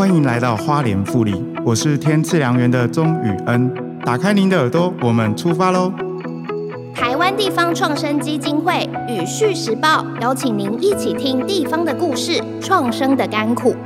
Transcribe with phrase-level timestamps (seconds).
[0.00, 3.70] 欢迎来到花莲富里，我是天赐良缘的钟宇恩。
[4.02, 5.92] 打开您的耳朵，我们出发喽！
[6.94, 13.76] 台湾地方创生基金会与《旭时报》邀请您一起听地方的故事，创生的甘苦。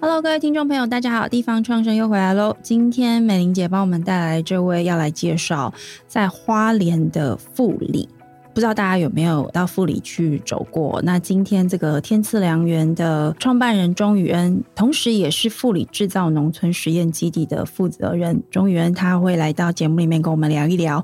[0.00, 2.56] Hello，各位听众朋友，大家好，地方创生又回来喽。
[2.62, 5.74] 今天美玲姐帮我们带来这位要来介绍
[6.08, 8.08] 在花莲的富里。
[8.54, 11.00] 不知道大家有没有到富里去走过？
[11.04, 21.02] 那今天这个天赐良缘的创办人钟宇恩，同时也是富里制造农村实验基地的负责人钟宇恩，他会来到节目里面跟我们聊一聊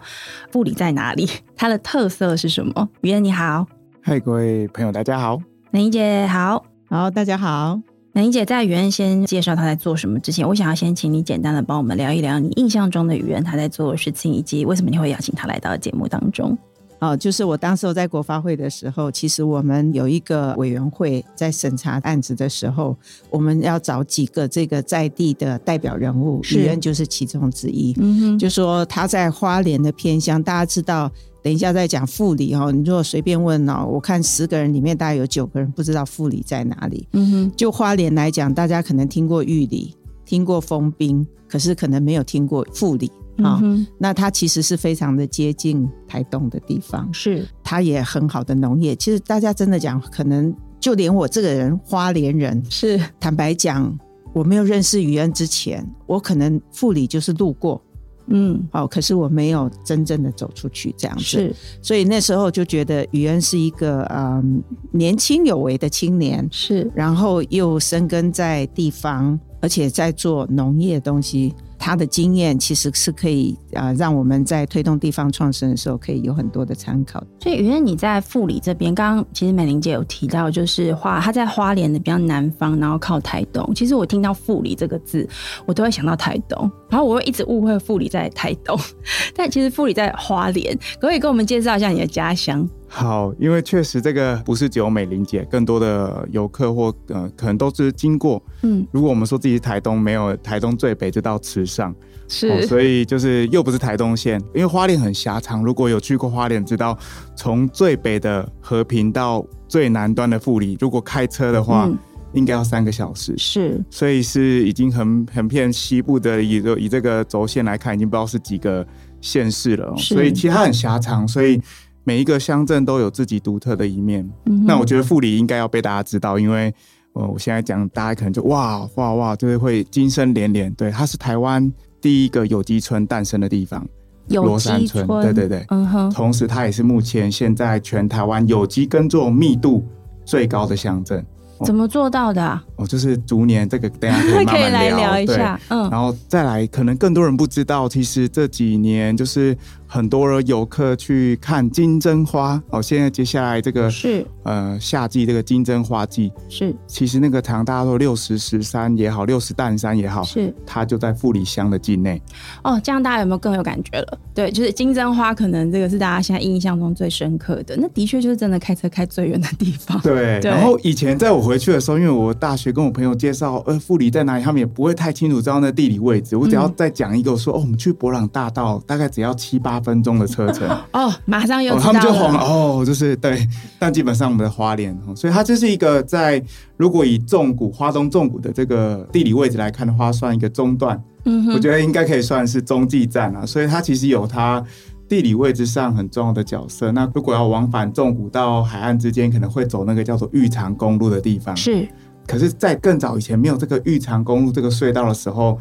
[0.50, 2.88] 富里在哪里，它的特色是什么？
[3.00, 3.66] 宇恩你好，
[4.02, 7.80] 嗨，各位朋友大家好，南英姐好，好大家好。
[8.12, 16.58] 南英姐在宇恩先介绍他在做什么之前，我想要先请你简单的帮我们聊一聊你印象中的宇恩他在做的事情，以及为什么你会邀请他来到节目当中。
[17.00, 22.96] 哦，就是我当时候在国发会的时候，其实我们有一个委员会在审查案子的时候，
[23.30, 27.94] 我们要找几个这个在地的代表人物，宇恩就是其中之一。
[27.98, 31.08] 嗯哼，就说他在花莲的偏乡，大家知道，
[31.40, 32.72] 等一下再讲富里哦。
[32.72, 37.06] 你如果随便问哦，我看十个人里面大概有九个人不知道富里在哪里。
[37.12, 43.08] 嗯哼，就花莲来讲，大家可能听过玉里，听过丰滨，可是可能没有听过富里。
[43.42, 48.96] 啊、嗯，那它其实是非常的接近台东的地方，是它也很好的农业。
[48.96, 53.96] 其实大家真的讲，可能就连我这个人花莲人，是坦白讲，
[54.32, 57.80] 我没有认识宇恩之前，我可能富里就是路过，
[58.26, 61.22] 嗯，好，可是我没有真正的走出去这样子。
[61.22, 71.54] 是，所以那时候就觉得宇恩是一个嗯年轻有为的青年，是，然后又生根在地方，而且在做农业的东西。
[71.78, 77.22] 他的经验其实是可以啊、呃，让我们在推动地方创生的时候可以有很多的参考。
[77.40, 83.72] 所以，宇恩你在富里这边，刚刚其实美玲姐有提到，就是花他在花莲的比较南方，然后靠台东。
[83.74, 85.28] 其实我听到富里这个字，
[85.66, 88.78] 我都会想到台东，然后我会一直误会富里在台东，
[89.34, 90.76] 但其实富里在花莲。
[90.94, 92.68] 可不可以跟我们介绍一下你的家乡？
[92.90, 98.42] 好，因为确实这个不是只有美玲姐，更多的游客或呃可能都是经过。
[98.62, 101.94] 嗯，如果我们说自己是台东，没有台东最北就到池上，
[102.28, 105.62] 是、哦，所以就是又不是台东县，因为花莲很狭长。
[105.62, 106.98] 如果有去过花莲，知道
[107.36, 111.98] 从最北的和平到最南端的富里，如果开车的话，嗯、
[112.32, 113.34] 应该要三个小时。
[113.36, 118.84] 是，所以是已经很很偏西部的，以以这个轴线来看，已经不知道是几个
[119.20, 119.94] 县市了。
[119.98, 121.60] 所以其实它很狭长，所以。
[122.08, 124.64] 每一个乡镇都有自己独特的一面，嗯。
[124.64, 126.72] 那我觉得富里应该要被大家知道，因为
[127.12, 130.72] 呃，我现在讲，大家可能就哇哇哇，就是会惊声连连。
[130.72, 131.70] 对，它是台湾
[132.00, 133.86] 第一个有机村诞生的地方，
[134.30, 135.06] 罗山村。
[135.06, 136.10] 对对对，嗯哼。
[136.10, 139.84] 同时，它也是目前现在全台湾有机耕作密度
[140.24, 141.22] 最高的乡镇。
[141.64, 142.64] 怎么做到的啊？
[142.76, 145.60] 哦，就是逐年这个，等下可以慢慢 聊，来聊一下。
[145.68, 149.54] 嗯，然后再来，可能更多人不知道，其实这几年就是
[149.88, 152.62] 很多游客去看金针花。
[152.70, 162.22] 哦，现在接下来这个是呃夏季这个金针花季是，其实那个唐大家说六十石山也好，六十石山也好，是它就在富里乡的境内。
[162.62, 164.18] 哦，这样大家有没有更有感觉了？
[164.32, 167.76] 对，就是金针花，可能这个是大家现在印象中最深刻的。
[167.76, 170.00] 那的确就是真的开车开最远的地方。
[170.02, 171.48] 对， 对，然后以前在我。
[171.48, 176.36] 回去的时候，因为我大学跟我朋友介绍，呃，富里在哪里，他们也不会太清楚知道那地理位置。
[176.36, 180.68] 我只要再讲一个，我说、嗯、哦，我们去博朗大道，大概只要七八分钟的车程。
[180.92, 182.40] 哦，马上又他们就红了。
[182.40, 183.46] 哦，就是对。
[183.78, 186.42] 但基本上我们的花莲，所以它就是一个在
[186.76, 191.02] 如果以纵谷花东纵谷的这个地理位置来看的话，算一个中段。
[191.24, 193.44] 嗯，我觉得应该可以算是中继站啊。
[193.46, 194.64] 所以它其实有它。
[195.08, 196.92] 地理位置上很重要的角色。
[196.92, 201.56] 那如果要往返纵谷到海岸之间，可能会走那个叫做玉长公路的地方。
[201.56, 201.88] 是。
[202.26, 205.58] 可是，在更早以前没有这个玉长公路这个隧道的时候，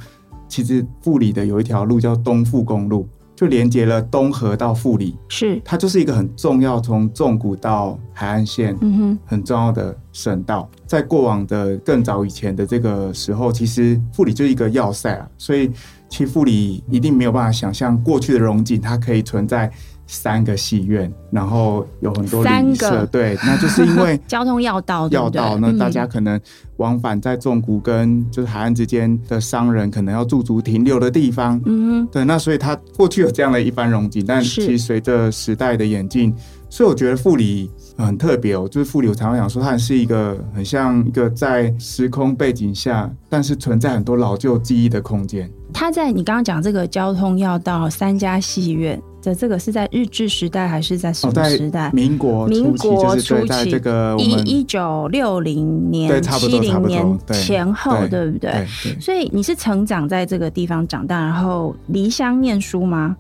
[0.50, 3.08] 其实富里的有一条路叫东富公路，
[3.38, 5.16] 就连接了东河到富里。
[5.30, 5.62] 是。
[5.64, 10.70] 它就是一个很重要，从纵谷到海岸线，嗯哼，很重要的省道。
[10.86, 15.72] 在过往的更早以前的这个时候，其实富里就是一个要塞啊，所以。
[16.10, 19.70] 其实富里一定没有办法想象过去的荣景，它可以存在
[20.08, 23.06] 三个戏院，然后有很多旅社。
[23.08, 25.58] 对，那就是因为 交通要道，要道。
[25.60, 26.40] 那大家可能
[26.78, 31.62] 往返在纵谷跟就是海岸之间的商人，可能要驻足停留的地方。
[31.66, 32.26] 嗯，对。
[32.26, 36.34] 那所以它过去有这样的一番容景，但其实随着时代的演进，
[36.70, 37.70] 所以我觉得富里。
[38.00, 45.50] 很特别哦，就是富里，我常常讲说，它是一个很像一个在时空背景下，但是存在很多老旧记忆的空间。
[45.74, 51.90] 它在你刚刚讲这个交通要道三家戏院的这个是在日治时代还是在什么时代？
[51.90, 59.00] 哦、民国民国初期，在这个一一九六零年、七零年前后，对，对不对，对，对？
[59.02, 63.16] 所以你是成长在这个地方长大，然后离乡念书吗？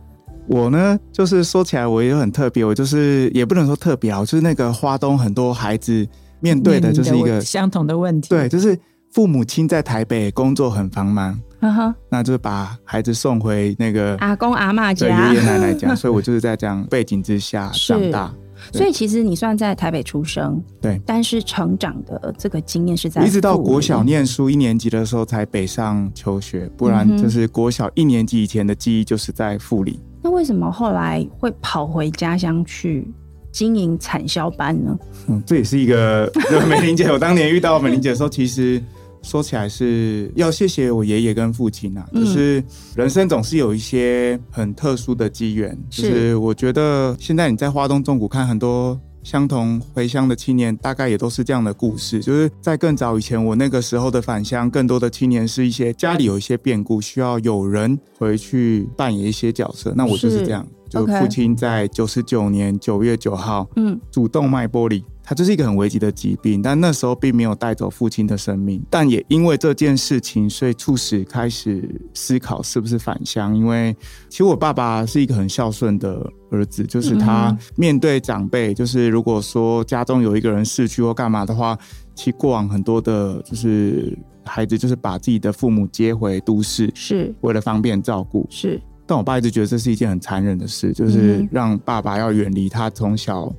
[0.47, 6.07] 我呢，就是说起来我也很特别，我就是也不能说特别啊，就是那个花东很多孩子
[6.39, 8.79] 面对的就是一个相同的问题，对，就是
[9.11, 18.31] 父母亲在台北工作很繁忙，嗯哼，那就是把孩子送回那个阿公阿嬷家、爷爷奶奶家， 所以我就是在这样背景之下长大。
[18.73, 29.99] 所以其实你算在台北出生，对，但是成长的这个经验是在一直到国小念书一年级的时候才北上求学，不然就是国小一年级以前的记忆就是在富里。
[30.23, 33.07] 那为什么后来会跑回家乡去
[33.51, 34.97] 经营产销班呢？
[35.27, 36.31] 嗯，这也是一个
[36.67, 37.07] 美玲姐。
[37.11, 38.81] 我当年遇到美玲姐的时候，其实。
[39.21, 42.63] 说起来是要谢谢我爷爷跟父亲啊，就是
[42.95, 45.77] 人生总是有一些很特殊的机缘。
[45.89, 52.21] 就是我觉得现在你在花东纵谷看很多相同回乡的青年，大概也都是这样的故事。
[52.21, 59.93] 就是在更早以前，我那个时候的返乡，更多的青年是一些家里有一些变故，需要有人回去扮演一些角色。
[59.97, 65.03] 那我就是这样，就父亲在九十九年九月九号，嗯，主动脉剥离。
[65.29, 71.83] 它就是一个很危急的疾病，但那时候并没有带走父亲的生命，但也因为这件事情，所以促使开始
[72.13, 73.53] 思考是不是返乡。
[73.53, 73.93] 因为
[74.29, 81.77] 其实我爸爸是一个很孝顺的儿子，就是他面对长辈，就是如果说家中有一个人逝去或干嘛的话，
[82.15, 88.47] 其实过往很多的，就是孩子就是把自己的父母接回都市，是为了方便照顾。
[88.49, 93.53] 是，但我爸一直觉得这是一件很残忍的事，就是让爸爸要远离他从小。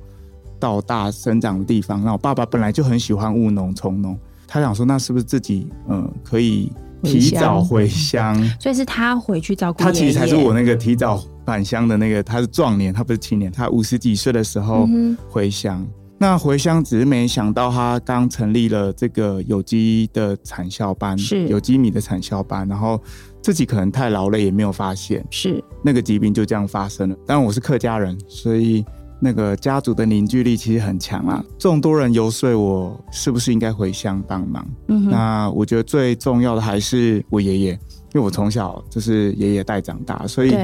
[0.59, 4.17] 到大生长的地方，那我爸爸本来就很喜欢务农从农，
[4.47, 6.71] 他想说，那是不是自己嗯可以
[7.03, 8.35] 提早回乡？
[8.59, 9.81] 所以是他回去照顾。
[9.81, 14.87] 他其实才是我那个提早返乡的那个，他是壮年，他不是青年，他五十几岁的时候
[15.29, 15.81] 回乡。
[15.81, 23.01] 嗯、那回乡只是没想到，他刚成立了这个有机的产销班，是有机米的产销班，然后
[23.41, 27.15] 自己可能太劳累，也没有发现，是那个疾病就这样发生了。
[27.25, 28.83] 当然我是客家人，所以。
[29.19, 34.65] 那个家族的凝聚力其实很强啊，众多人游说我是不是应该回乡帮忙。
[34.87, 37.79] 嗯，那我觉得最重要的还是我爷爷，因
[38.15, 40.55] 为我从小就是爷爷带长大，所以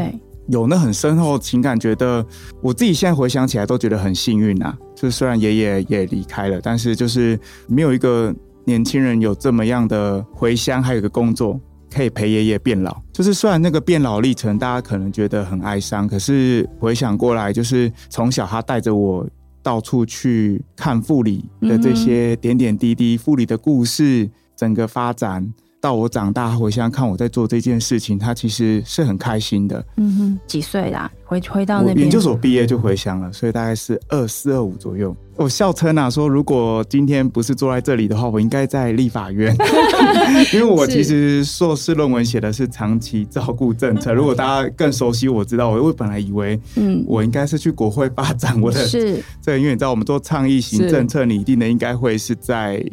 [0.48, 2.26] 有那很深厚情感，觉得
[2.62, 4.78] 我自己现在回想起来都觉得很幸运啊。
[4.96, 7.38] 就虽然爷爷也离开了，但是就是
[7.68, 11.60] 没有一个年轻人有这么样的回乡，还有一个工作。
[11.96, 19.26] 可以陪爷爷变老，就是虽然那个变老历程，大家可能觉得很哀伤，可是回想过来，就是从小他带着我
[19.64, 25.54] 到处去看富里的这些点点滴滴，富里的故事，整个发展。
[25.82, 29.86] 到我长大回乡看我在做这件事情，他其实是很开心的。
[29.98, 31.12] 嗯哼，几岁啦？
[31.24, 35.16] 回回到那边，研究所毕业就回乡了，所以大概是二四二五左右。
[35.36, 39.56] 我笑称啊，说如果今天不是坐在这里的话，我应该在立法院，
[40.54, 44.14] 因为我其实硕士论文写的是长期照顾政策。
[44.14, 52.84] 如果大家更熟悉，我知道，我本来以为，嗯，我应该是去国会发展我的，是这，因为你知道，我们做倡议型政策拟定的，应该会是在。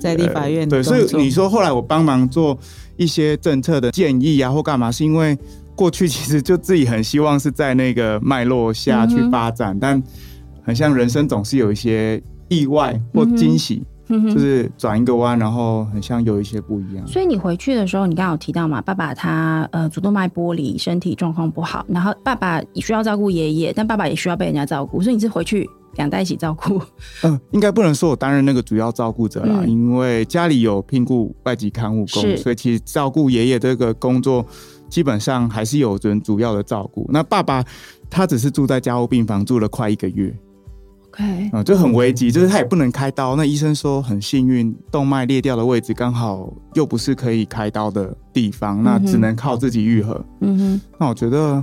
[0.00, 2.58] 在立法院、呃、对，所以你说后来我帮忙做
[2.96, 5.38] 一些政策的建议啊，或干嘛，是因为
[5.76, 10.02] 过去其实就自己很希望是在那个脉络下去发展，嗯、但
[10.62, 17.06] 很像人生总是有一些意外或惊喜，嗯、就是转一个弯，然后很像有一些不一样。
[17.06, 25.68] 所以你回去的时候，你刚刚有提到嘛，爸爸他呃主动脉剥离，身体状况不好，然后爸爸也需要照顾爷爷，但爸爸也需要被人家照顾，所以你是回去。
[25.96, 26.80] 两代一起照顾，
[27.24, 34.46] 嗯，应该不能说我担任那个主要照顾者啦，嗯，因为家里有聘雇外籍看护工，所以其实照顾爷爷这个工作
[34.88, 37.08] 基本上还是有人主要的照顾。
[37.12, 37.64] 那爸爸
[38.08, 40.32] 他只是住在加护病房住了快一个月
[41.08, 43.34] ，OK，嗯，就很危急，就是他也不能开刀。
[43.34, 50.24] 那医生说很幸运，动脉裂掉的位置刚好又不是可以开刀的地方，那只能靠自己愈合。
[50.40, 51.62] 嗯哼，那我觉得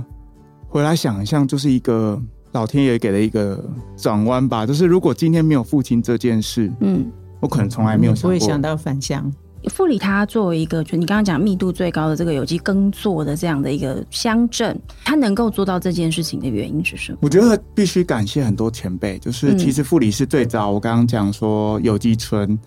[0.68, 2.20] 回来想象就是一个。
[2.52, 3.62] 老天爷给了一个
[3.96, 9.32] 转弯吧，就是如果今天没有父亲这件事，嗯，我可能从来没有想过，不会想到返乡。
[9.70, 17.18] 富里它作为一个，就你刚刚讲密度最高的这个有机耕作的这样的一个乡镇，它能够做到这件事情的原因是什么？
[17.20, 22.58] 我觉得必须感谢很多前辈，就是其实富里是最早，我刚刚讲说有机村。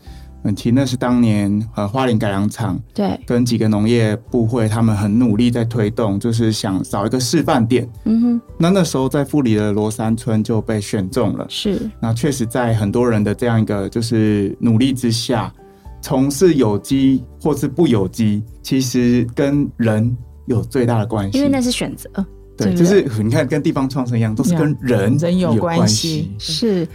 [0.44, 7.88] 嗯，其实那是当年呃花莲改良场对，跟几个农业部会他们很努力在推动，就是想找一个示范点。
[8.06, 11.46] 嗯哼，那那时候在富里的罗山村就被选中了。
[11.48, 15.54] 是，那确实在很多人的这样一个就是努力之下，
[16.02, 20.18] 从事有机或是不有机，其实跟人
[20.48, 21.38] 有最大的关系。
[21.38, 22.10] 因为那是选择。
[22.58, 26.88] 对，就是你看跟地方创生一样，都是跟人人有关系，是。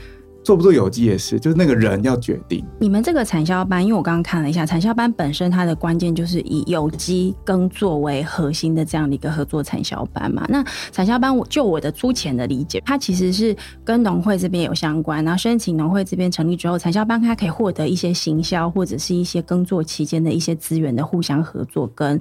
[0.47, 2.65] 做不做有机也是，就是那个人要决定。
[2.79, 10.47] 你们这个产销班，因为我刚刚看了一下，产销班本身它的关键就是以有机耕作为核心的这样的一个合作产销班嘛。
[10.49, 22.21] 那产销班，我就我的粗浅的理解，它其实是跟农会这边有相关，然后申请农会这边成立之后，产销班它可以获得一些行销或者是一些耕作期间的一些资源的互相合作跟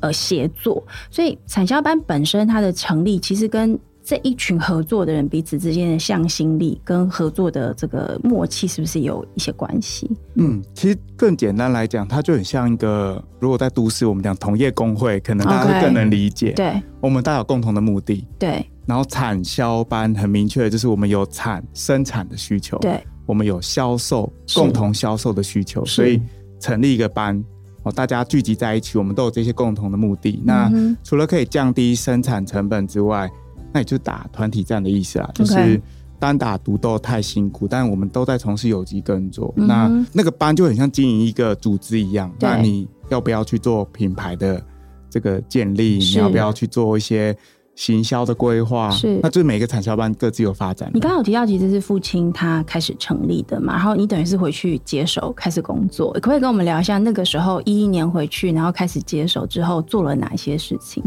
[0.00, 0.82] 呃协作。
[1.10, 10.08] 所以产销班本身它的成立，其实跟这一群合作的人彼此之间的向心力跟合作的这个默契，是不是有一些关系？
[10.36, 16.52] 嗯，其实更简单来讲，它就很像一个，如果在都市我们讲同业工会，可能大家会更能理解。
[16.52, 18.24] Okay, 对，我们大家有共同的目的。
[18.38, 18.64] 对。
[18.86, 22.78] 然后产销班很明确的就是我们有产生产的需求。
[22.78, 23.04] 对。
[23.26, 26.22] 我们有销售共同销售的需求，所以
[26.60, 27.44] 成立一个班
[27.82, 30.40] 哦，大家聚集在一起，我们都有这些共同的目的。
[30.44, 30.70] 那
[31.02, 33.28] 除了可以降低生产成本之外，
[33.76, 35.78] 那也就打团体战的意思啦，就是
[36.18, 39.52] 单打独斗太辛苦，但我们都在从事有机耕作。
[39.58, 42.32] 嗯、那那个班就很像经营一个组织一样。
[42.40, 44.64] 那你要不要去做品牌的
[45.10, 45.98] 这个建立？
[45.98, 47.36] 你要不要去做一些
[47.74, 48.88] 行销的规划？
[48.88, 50.90] 是，那就是每个产销班各自有发展。
[50.94, 61.04] 你刚刚有提到，其实是父亲他开始成立的嘛，然后你等于是回去接手开始工作，可不可以跟我们聊一下那个时候一一年回去，然后开始接手之后做了哪些事情？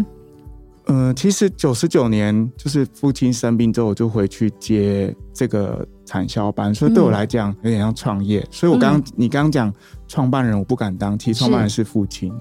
[0.90, 8.46] 嗯、呃，其实九十九年就是父亲生病之后，我就回去接这个产销班，所以对我来讲有点像创业。
[8.50, 9.72] 所以我刚刚、嗯、你刚刚讲
[10.08, 12.34] 创办人，我不敢当，其实创办人是父亲，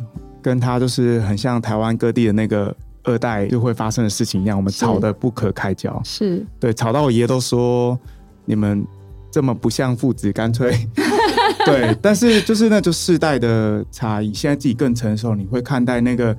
[0.42, 2.74] 跟他就是很像台湾各地的那个
[3.04, 7.98] 二代就会发生的事情一样，我们吵得不可开交，是对，吵到我爷爷都说
[8.46, 8.82] 你们
[9.30, 10.74] 这么不像父子，干脆
[11.66, 11.94] 对。
[12.00, 16.34] 但是就是那就世代的差异，现在自己更成熟，你会看待那个。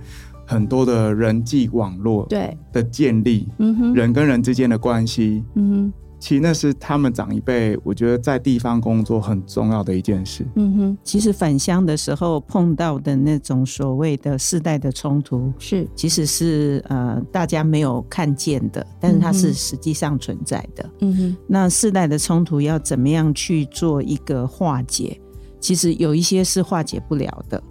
[0.49, 10.97] 很多的人际网络对的建立，嗯哼，人跟人之间的关系，嗯哼，其实那是他们长一辈，我觉得在地方工作很重要的一件事，嗯哼。
[11.03, 21.37] 其实返乡的时候碰到的那种所谓的世代的冲突，是其实是呃大家没有看见的，但是它是实际上存在的，嗯哼。
[21.45, 25.21] 那世代的冲突要怎么样去做一个化解？
[25.59, 27.61] 其实有一些是化解不了的。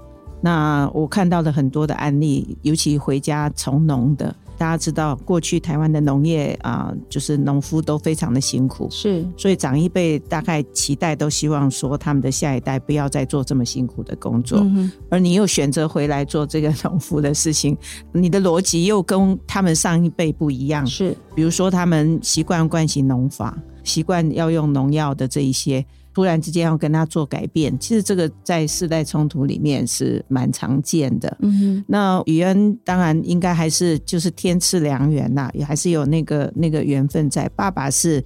[0.41, 17.77] 那我看到了很多的案例，尤其回家从农的，大家知道过去台湾的农业啊，就是农夫都非常的辛苦，是，所以长一辈大概期待都希望说他们的下一代不要再做这么辛苦的工作，嗯、而你又选择回来做这个农夫的事情，
[18.13, 25.85] 你的逻辑又跟他们上一辈不一样，是，比如说他们习惯惯行农法，习惯要用农药的这一些。
[26.19, 31.37] 突然之间要跟他做改变，其实这个在世代冲突里面是蛮常见的。
[31.43, 37.49] 嗯哼，那宇恩当然应该还是就是天赐良缘呐，也还是有那个那个缘分在。
[37.55, 38.21] 爸爸是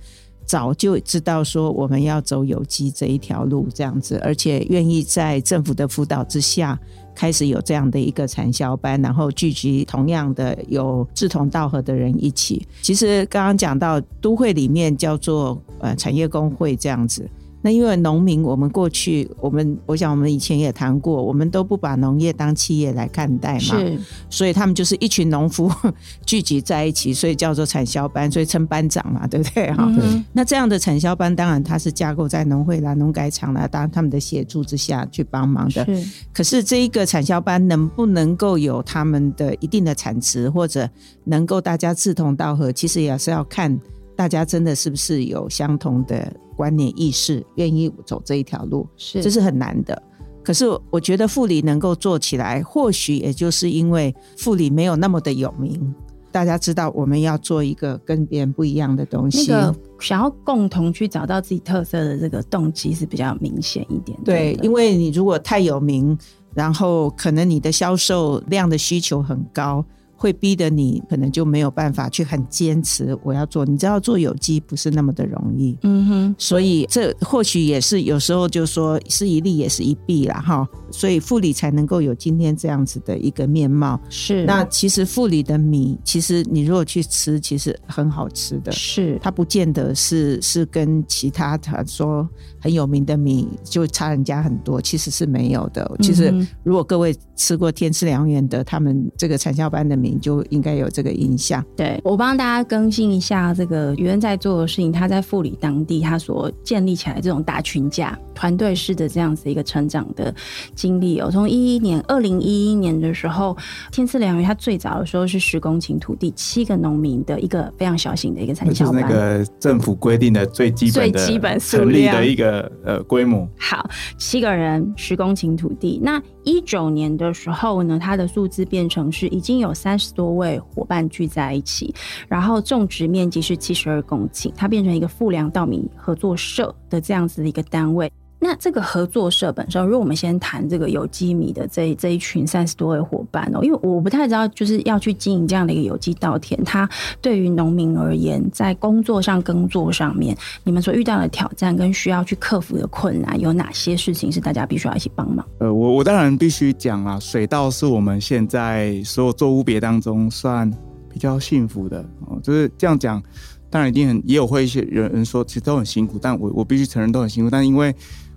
[0.46, 6.80] 早就知道说我们要走有机这一条路这样子，而且愿意在政府的辅导之下
[7.14, 12.66] 开始有这样的一个产销班，然后聚集同样的有志同道合的人一起。
[12.80, 17.28] 其实刚刚讲到都会里面叫做呃产业工会这样子。
[17.62, 25.70] 那因为农民，我们过去，我们我想我们以前也谈过，我们都不把农业当企业来看待嘛，是，所以他们就是一群农夫
[26.26, 29.72] 聚集在一起，所以叫做产销班，所以称班长嘛，对不对？
[29.72, 35.84] 哈、嗯，那这样的产销班，当然它是架构在农会啦、农改场啦，当他们的协助之下去帮忙的。
[35.84, 40.90] 是，可是这一个产销班能不能够有他们的一定的产值，或者
[41.24, 43.78] 能够大家志同道合，其实也是要看
[44.16, 46.32] 大家真的是不是有相同的。
[46.54, 50.00] 观念意识，愿意走这一条路，是这是很难的。
[50.44, 55.92] 可是我觉得富里能够做起来，或许也就是因为富里没有那么的有名，
[56.30, 64.16] 大家知道我们要做一个跟别人不一样的东西，那个想要共同去找到自己特色的这个动机是比较明显一点。
[64.22, 66.16] 对，因为你如果太有名，
[66.54, 69.84] 然后可能你的销售量的需求很高。
[70.22, 84.00] 会逼得你可能就没有办法去很坚持我要做，你知道做有机不是那么的容易，嗯哼，所以这或许也是有时候就说是一利也是一弊啦哈，所以富里才能够有今天这样子的一个面貌。
[84.10, 92.28] 是，那其实富里的米，其实你如果去吃，其实很好吃的，是它不见得是是跟其他他说
[92.60, 95.90] 很有名的米就差人家很多，其实是没有的。
[96.00, 100.11] 其实如果各位吃过天赐良缘的他们这个产销班的米。
[100.12, 101.64] 你就应该有这个印象。
[101.76, 110.34] 对，我帮大家更新一下这个宇恩在做的事情，他在富里当地他所建立起来这种大群架团队式的这样子一个成长的
[110.74, 111.30] 经历哦。
[111.30, 113.56] 从一一年，二零一一年的时候，
[113.90, 123.48] 天赐良缘他最早的时候是十公顷土地，七个农民的一个非常小型的一个产销班，就是那个政府规定的最基本最基本成立的一个呃规模。
[123.58, 123.88] 好，
[124.18, 126.00] 七个人，十公顷土地。
[126.02, 131.94] 那一九年的时候呢，它的数字变成是已经有三十多位伙伴聚在一起，
[132.28, 138.10] 然后种植面积是七十二公顷，它变成一个富良稻米合作社的这样子的一个单位。
[138.44, 146.88] 那这个合作社本身，如果我们先谈这个有机米的这这一群三十多位伙伴哦，因为我不太知道，就是要去经营这样的一个有机稻田，它
[147.20, 155.46] 对于农民而言，在工作上耕作上面，你们所遇到的挑战跟需要去克服的困难有哪些事情是大家必须要一起帮忙？
[155.58, 160.68] 呃，我我当然必须讲啊，水稻是我们现在所有作物别当中算
[161.08, 163.22] 比较幸福的哦，就是这样讲，
[163.70, 167.94] 当然一定很也有会一些人说其实都很辛苦，但我我必须承认都很辛苦，但因为。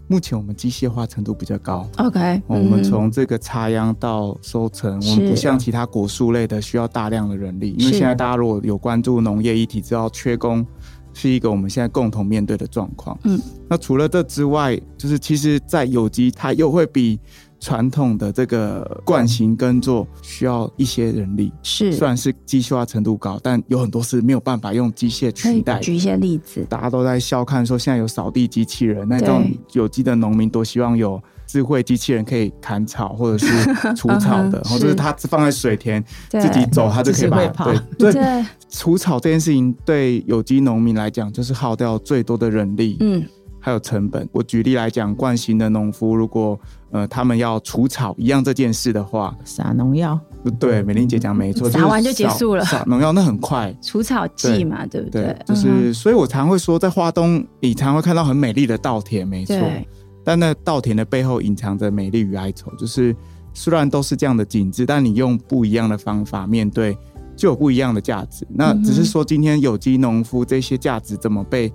[0.07, 1.87] 目前我们机械化程度比较高。
[1.97, 7.75] OK，我们从这个插秧到收成，我们不像其他果树类的需要大量的人力。
[7.77, 10.65] 因为现在大家如果有关注农业议题，知道缺工
[11.13, 13.17] 是一个我们现在共同面对的状况。
[13.23, 17.19] 嗯，那除了这之外，就是其实，在有机它又会比。
[17.65, 21.91] 传统的这个惯行耕作需要一些人力，是。
[21.93, 25.79] 虽然是机械化程度高，但有很多是没有办法用机械取代。
[25.79, 33.47] 举一些例子，大家都在笑看说现在有扫地机器人，那种有机的农民多希望有智慧机器人可以砍草或者是
[33.97, 38.13] 除草的，或者是它放在水田自己走，它就可以把它对。
[38.13, 38.45] 对。
[38.69, 43.23] 除草这件事情对有机农民来讲就是耗掉最多的人力，嗯，
[43.65, 44.29] 还有成本。
[44.31, 46.59] 我举例来讲，惯行的农夫如果
[46.91, 50.19] 呃，他们要除草一样这件事的话，撒农药，
[50.59, 52.63] 对，美玲姐讲没错，撒完就结束了。
[52.63, 55.23] 撒农药那很快，除草剂嘛，对，不对？
[55.23, 59.55] 对，就是，所以我常会说，在花东，你常会看到很美丽的稻田，没错。
[59.55, 59.87] 对
[60.23, 63.15] 但那稻田的背后隐藏着美丽与哀愁，就是
[63.51, 66.95] 虽然都是这样的景致，但你用不一样的方法面对，
[67.35, 68.45] 就有不一样的价值。
[68.47, 71.73] 那只是说，今天有机农夫这些价值怎么被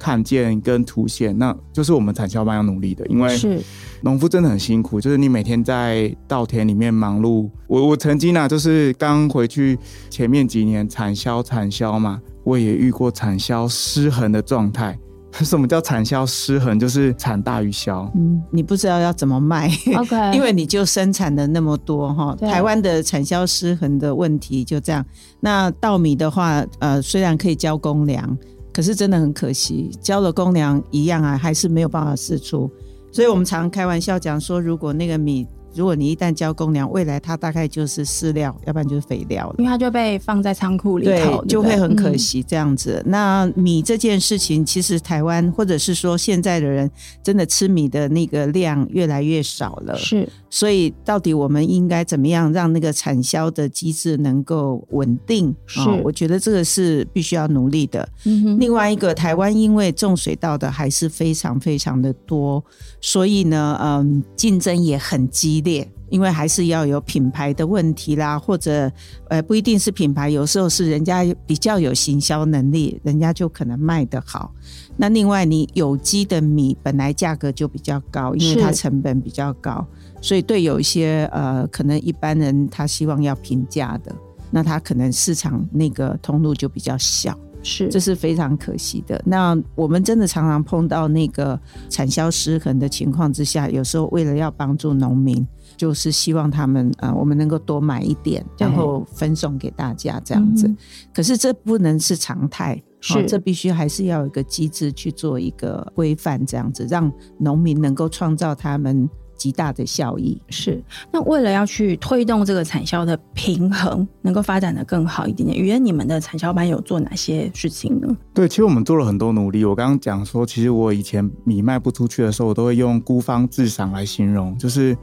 [0.00, 3.62] 看见跟凸显，那就是我们产销班要努力的，因为
[4.00, 7.50] 农夫真的很辛苦，就是你每天在稻田里面忙碌。
[7.68, 14.98] 我我曾经啊，就是刚回去前面几年产销产销嘛，我也遇过产销失衡的状态。
[15.44, 16.76] 什么叫产销失衡？
[16.76, 18.10] 就是产大于销。
[18.16, 22.34] 嗯，你不知道要怎么卖，OK， 因为你就生产的那么多哈。
[22.40, 25.06] 台湾的产销失衡的问题就这样。
[25.38, 28.36] 那稻米的话，呃，虽然可以交公粮。
[28.80, 32.70] 可是真的很可惜，交了公粮一样啊，还是没有办法试出。
[33.12, 35.46] 所以我们常开玩笑讲说，如果那个米。
[35.74, 43.02] 如果你一旦交公粮，未来它大概就是饲料，要不然就是肥料了，因为它就被放在仓库里头，对，对对就会很可惜这样子。
[43.04, 46.90] 嗯、那米这件事情，其实台湾或者是说现在的人，
[47.22, 49.96] 真的吃米的那个量越来越少了。
[49.96, 55.54] 是，所以到底我们应该怎么样让那个产销的机制能够稳定？
[55.66, 58.08] 是、哦，我觉得这个是必须要努力的。
[58.24, 58.58] 嗯。
[58.58, 62.62] 另外一个，台湾因为种水稻的还是非常非常的多，
[63.00, 65.70] 所以呢，嗯，竞争也很激烈。
[65.70, 68.90] 列，因为还是要有品牌的问题啦，或者
[69.28, 74.52] 呃不一定是品牌，有时候是人家比较有行销能力，人家就可能卖得好。
[74.96, 79.86] 那另外，你有机的米本来价格就比较高，因为它成本比较高，
[80.20, 84.12] 所以对有一些呃可能一般人他希望要平价的，
[84.50, 87.38] 那他可能市场那个通路就比较小。
[87.62, 89.22] 是，这是非常可惜的。
[89.24, 95.46] 那我们真的常常碰到那个产销失衡的情况之下，有时候为了要帮助农民，
[95.76, 100.66] 就是希望他们啊、呃，我们能够多买一点，然后分送给大家这样子。
[100.66, 100.76] 对
[101.12, 109.08] 可是这不能是常态，是、哦、这必须还是要有一个机制去做一个规范，这样子让农民能够创造他们。
[109.40, 110.82] 极大的效益是。
[111.10, 118.14] 那为了要去推动这个产销的平衡，能够发展的更好一点点，语言你们的产销班有做哪些事情呢？
[118.34, 119.64] 对，其实我们做了很多努力。
[119.64, 124.94] 我刚刚讲说，其实我以前米卖不出去的时候，我都会用孤芳自赏来形容，就是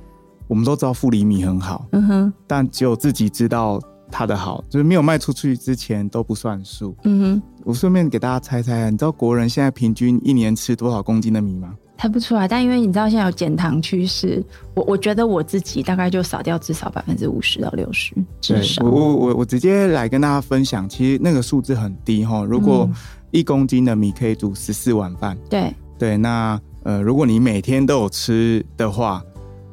[0.47, 7.41] 我们都知道富里米很好，嗯哼，但只有自己知道它的好，就是没有卖出去之前都不算数，嗯哼。
[7.63, 11.73] 我顺便给大家猜猜，你知道国人现在平均一年吃多少公斤的米吗？
[11.98, 14.44] 猜不出来，但因为你知道现在有减糖趋势，
[14.76, 18.86] 我我觉得我自己大概就少掉至少百分之五十到六十，至少。
[18.86, 22.46] 我我我我直接来跟大家分享，其实那个数字很低哈。
[22.46, 22.88] 如果
[23.32, 29.24] 一公斤的米可以煮十四碗饭，对对，那呃，如果你每天都有吃的话，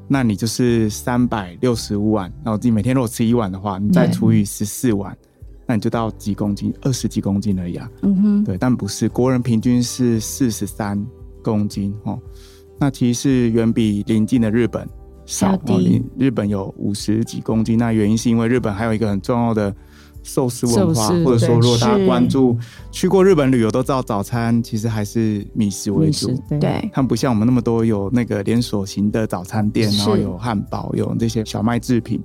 [0.08, 2.32] 那你就是三百六十五碗。
[2.42, 5.14] 然后你每天如果吃一碗的话，你再除以十四碗，
[5.66, 6.72] 那你就到几公斤？
[6.80, 7.88] 二十几公斤而已啊。
[8.00, 10.98] 嗯哼，对，但不是，国人平均是四十三。
[11.44, 12.18] 公斤哦，
[12.80, 14.88] 那其实是远比邻近的日本
[15.26, 15.54] 少。
[15.54, 15.80] 哦，
[16.18, 19.72] 日本有五十几公斤，那原因是因为日本还有一个很重要的。
[20.26, 22.56] 寿司文化，或者说，如果大家关注
[22.90, 26.34] 去过日本旅游，都知道早餐其实还是米食为主。
[26.58, 32.18] 对，他们不像我们那么多有那个连锁型的早餐店，然后有汉堡，有这些小麦制品，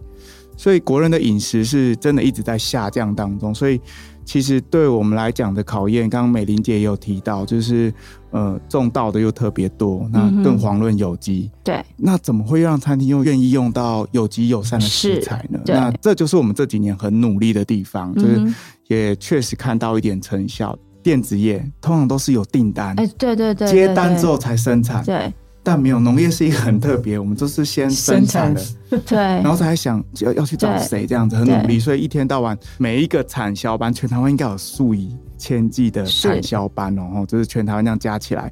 [0.56, 3.82] 所以国人的饮食是真的一直在下降当中，所以。
[4.30, 7.92] 其实对我们来讲的考验，刚刚美玲姐也有提到，就是
[8.30, 11.50] 呃，种稻的又特别多，那更遑论有机。
[11.64, 15.60] 对，那怎么会让餐厅又愿意用到有机友善的食材呢？
[15.66, 18.54] 那这就是我们这几年很努力的地方，就是
[18.86, 20.78] 也确实看到一点成效。
[21.02, 25.04] 电子业通常都是有订单，哎，对对对，接单之后才生产。
[25.04, 25.34] 对。
[25.70, 28.62] 但没有农业是一个很特别，我们都是先生产的，
[29.06, 38.52] 对，然后才想要要去找谁这样子，很努力，所以一天到晚每一个产销班，全台湾应该有数以千计的产销班哦，就是全台湾这样加起来，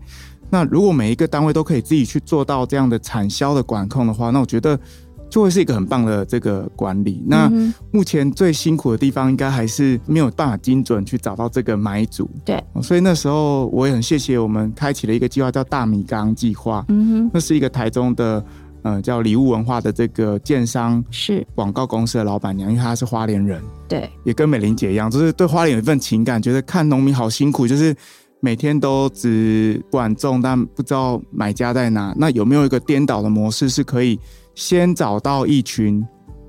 [0.51, 4.79] 那如果每一个单位都可以自己去做到这样的产销的管控的话，那我觉得。
[5.29, 7.23] 就会是一个很棒的这个管理。
[7.27, 7.51] 那
[7.91, 12.29] 目前最辛苦的地方，应该还是没有办法精准去找到这个买主。
[12.45, 16.85] 对，所以那时候我也很谢谢我们开启了一个计划，叫大米缸计划。
[16.87, 18.43] 嗯哼，那是一个台中的
[18.83, 23.61] 呃叫礼物文化的这个建商是广告公司的老板娘，因为她是花莲人。
[23.89, 27.93] 对，也跟美玲姐一样，就是对花莲有一份情感，觉得看农民好辛苦，就是
[28.39, 32.13] 每天都只管种，但不知道买家在哪。
[32.17, 34.17] 那有没有一个颠倒的模式是可以？
[34.57, 36.03] 先找到一群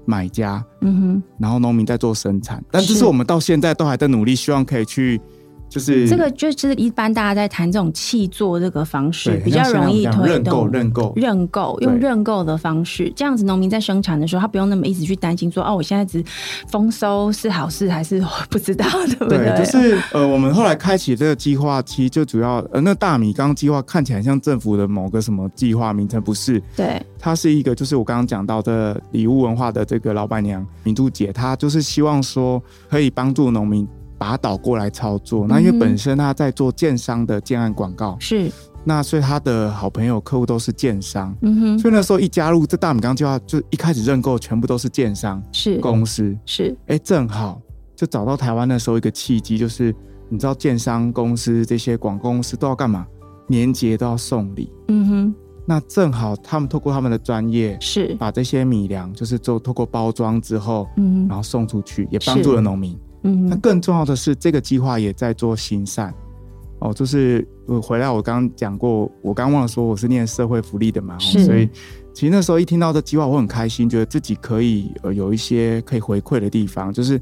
[0.07, 5.21] 买家，嗯哼，然后农民在做生产，但这是我们到现在都还在努力，希望可以去。
[5.69, 16.25] 就是这个，就是一般大家在谈这种气作这个方式，比较容易推动认购、认购，用认购的方式，这样子农民在生产的时候，他不用那么一直去担心说，哦，我现在只
[16.69, 19.39] 丰收是好事还是 不知道，对不对？
[19.39, 26.63] 对，就是呃，我们后来开启这个计划，其实就主要呃，那大米缸计划看起来像政府的某个什么计划名称，不是？
[26.75, 33.87] 对，它是一个，就是我刚刚讲到的礼物文化的这个老板娘明珠姐，她就是希望说可以帮助农民。
[34.19, 38.51] 把它倒过来操作，那因为本身他在做建商的建案广告，是。
[38.85, 45.79] 那所以他的好朋友客户都是建商，嗯哼，所以那时候一加入这大米缸计划，就一开始认购全部都是建商是。
[45.79, 46.37] 公司。
[46.47, 47.61] 是，哎、欸，正好
[47.95, 49.95] 就找到台湾那时候一个契机，就是
[50.31, 53.07] 你知道建商公司这些广告公司都要干嘛？
[53.47, 55.35] 年节都要送礼，嗯哼，
[55.67, 58.15] 那正好他们透过他们的专业，是。
[58.19, 62.99] 把这些米粮就是做透过包装之后，嗯，然后送出去，也帮助了农民。
[63.23, 66.15] 嗯，那更重要的是，这个计划也在做行善
[66.79, 66.95] 哦。
[66.95, 71.69] 就是我回来，我刚刚讲过，我刚忘了说我是念社会福利的嘛，所以
[72.15, 76.93] 其实那时候一听到这计划，我很开心，觉得自己可以呃有一些可以回馈的地方。
[76.93, 77.21] 就是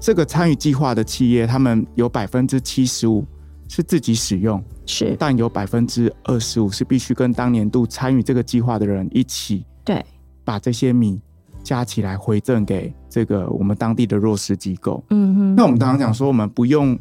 [0.00, 3.24] 这个参与计划的企业，他们有百分之七十五
[3.68, 10.04] 是自己使用，是，但有百分之二十五是必须跟当年度参与这个计划的人一起，对，
[10.44, 11.20] 把这些米。
[11.66, 15.02] 加起来回赠给这个我们当地的弱势机构。
[15.10, 16.96] 嗯哼，那我们刚刚讲说，我们不用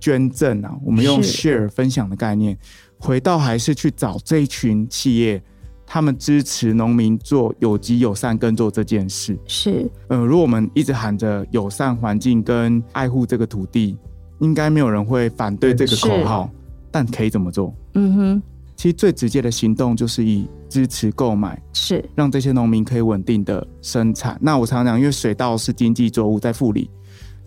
[0.00, 2.56] 捐赠啊，我们用 share 分享的概念，
[2.98, 5.42] 回到还是去找这一群企业，
[5.84, 9.38] 他们支持农民做有机友善耕作这件事。
[9.46, 13.98] 是，呃，如果我们一直喊着友善环境跟爱护这个土地，
[14.38, 16.50] 应该没有人会反对这个口号。
[16.90, 17.74] 但可以怎么做？
[17.92, 18.42] 嗯哼。
[18.76, 24.38] 其实最直接的行动就是以支持购买，是让这些农民可以稳定的生产。
[24.40, 26.90] 那我常常讲，因为水稻是经济作物，在富里，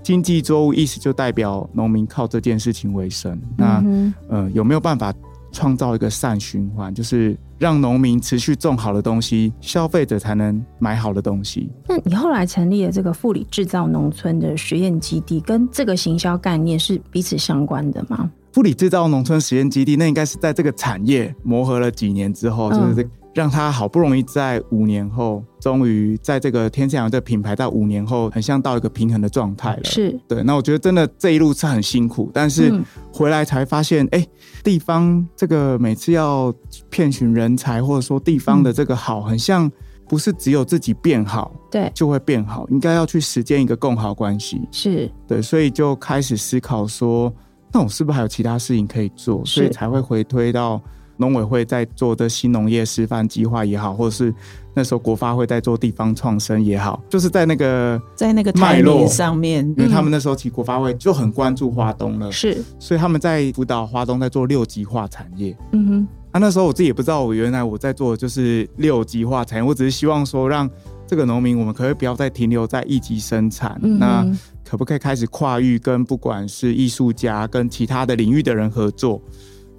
[0.02, 3.40] 经济作物意思就代表农民靠这件事情为生。
[3.56, 5.14] 那、嗯、呃，有没有办法
[5.52, 11.70] 创造一个善循环，就是让农民持续种好的东西，消费者才能买好的东西？
[11.88, 18.32] 那你后来成立了这个富里制造农村的实验基地，跟这个行销概念是彼此相关的吗？
[18.60, 29.84] 富里制造农村实验基地，那应该是在这个产业磨合了几年之后，就是让他好不容易在五年后，终于在这个天赐阳这个品牌，在五年后很像到一个平衡的状态了。
[29.86, 30.44] 是对。
[30.44, 32.70] 那我觉得真的这一路是很辛苦，但是
[33.14, 34.30] 回来才发现，哎、欸，
[34.62, 36.54] 地方这个每次要
[36.90, 39.72] 骗寻人才，或者说地方的这个好，很像
[40.10, 44.60] 不是只有自己变好，对，就会变好，应该要去实践一个共好关系。
[44.70, 47.34] 是对，所以就开始思考说。
[47.72, 49.44] 那我是不是还有其他事情可以做？
[49.46, 50.82] 所以才会回推到
[51.18, 54.34] 农委会在做的新农业示范计划也好，或者是
[54.74, 65.56] 那时候国发会在做地方创生也好，就是在那个在那个脉络上面，因为他们那时候其实国发会就很关注花东了，是，所以他们在辅导花东在做六级化产业。
[65.74, 70.70] 嗯哼，啊，那时候我自己也不知道，我原来我在做的就是六级化产业，我只是希望说让
[71.10, 74.26] 这个农民，我们可以不要再停留在一级生产，嗯、那。
[74.70, 79.20] 可不可以开始跨域，跟不管是艺术家跟其他的领域的人合作，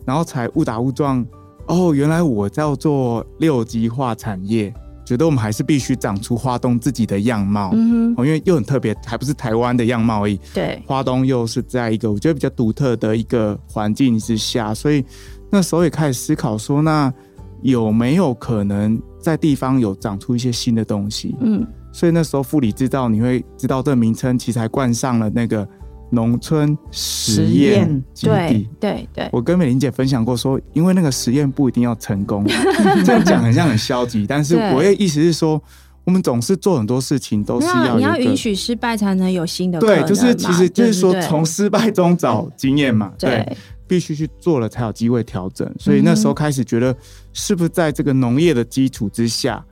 [0.05, 1.25] 然后才误打误撞
[1.69, 7.71] 哦，原来我在做六级化产业，觉得我们还是必须长出花东自己的样貌。
[7.73, 10.37] 嗯哼，因为又很特别，还不是台湾的样貌而已。
[10.53, 15.05] 对，花东又是在一个我觉得比较独特的一个环境之下，所以
[15.53, 17.14] 那时候也开始思考说，那
[17.62, 21.37] 有没有可能在地方有长出一些新的东西？
[21.41, 25.67] 嗯，所以那时候富里制造，你会知道这个名称，其实还冠上了那个。
[26.13, 32.45] 农村实验基地，对对对，我跟美玲姐分享过，说因为那个实验不一定要成功，
[33.07, 35.63] 这样讲很像很消极，但是 我的意思是说，
[36.03, 43.57] 我们总是做很多事情都是要你要允许失败，才能有新的对，就是其实就是说从失败中找经验嘛，对，对，
[43.90, 46.96] 必须去做了才有机会调整，所以那时候开始觉得
[47.33, 49.64] 是不是在这个农业的基础之下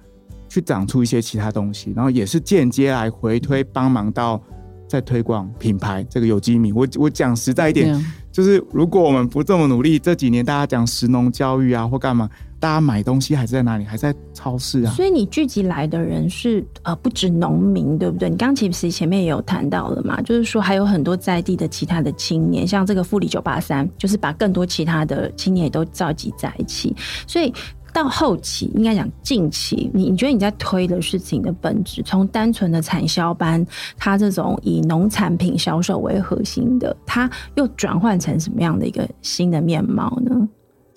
[0.48, 4.42] 去长出一些其他东西，然后也是间接来回推帮忙到。
[4.90, 7.94] 在推广品牌这个有机米，我我讲实在一点，
[8.32, 12.26] 就是如果我们不这么努力，这几年大家讲食农教育啊或干嘛，
[12.60, 13.84] 大家买东西还是在哪里？
[13.84, 14.92] 还在超市啊。
[14.92, 18.28] 所以你聚集来的人是呃不止农民，对不对？
[18.28, 26.94] 你刚其实前面也有谈到了嘛，就是说还有很多在地的其他的青年，像这个富里九八三，就是把更多其他的青年也都召集在一起，
[27.26, 27.52] 所以。
[27.90, 33.66] 到后期，应该讲近期，你你觉得你在推的事情的本质，从单纯的产销班，
[33.96, 40.48] 它这种以农产品销售为核心的，它又转换成什么样的一个新的面貌呢？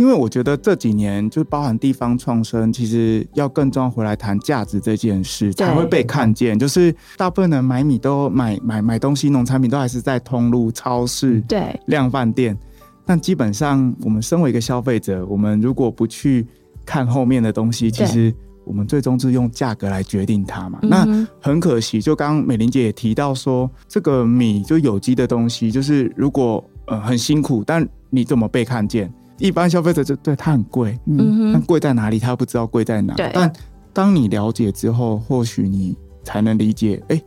[0.02, 6.58] 因为我觉得这几年就包含地方创生，其实要更重要回来谈价值这件事，才会被看见。
[6.58, 12.58] 就是大部分人买米都买买买东西，农产品都还是在通路、超市、对量贩店，
[13.06, 16.48] 但基本上我们身为一个消费者，我们如果不去
[16.84, 18.34] 看后面的东西，其实
[18.66, 20.80] 我们最终是用价格来决定它嘛。
[20.82, 21.06] 那
[21.40, 29.14] 很可惜，就刚刚美玲姐也提到说，这个米就有机的东西，就是如果呃很辛苦，但你怎么被看见？
[29.42, 32.20] 一般消费者就对它很贵，嗯，但贵在哪里？
[32.20, 33.16] 他不知道贵在哪。
[33.34, 33.52] 但
[33.92, 37.22] 当你了解之后，或许你才能理解，哎，